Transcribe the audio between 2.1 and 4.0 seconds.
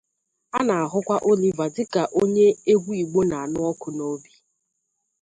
onye egwu Igbo na-anụ ọkụ